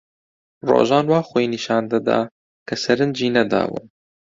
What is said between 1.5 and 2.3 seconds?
نیشان دەدا